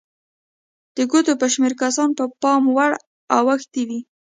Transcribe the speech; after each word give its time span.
د 0.95 0.97
ګوتو 1.11 1.33
په 1.41 1.47
شمېر 1.53 1.73
کسانو 1.81 2.13
به 2.17 2.25
پام 2.41 2.63
ور 2.77 2.91
اوښتی 3.37 3.83
وي. 3.87 3.99